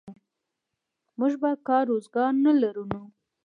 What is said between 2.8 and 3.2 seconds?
نو.